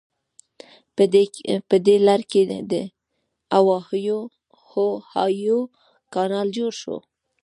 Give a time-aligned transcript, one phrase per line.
[1.69, 2.41] په دې لړ کې
[3.57, 5.59] اوهایو
[6.13, 6.97] کانال جوړ شو.